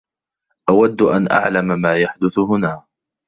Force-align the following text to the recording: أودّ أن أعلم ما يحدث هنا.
أودّ 0.69 1.01
أن 1.01 1.31
أعلم 1.31 1.65
ما 1.81 1.97
يحدث 1.97 2.39
هنا. 2.39 2.85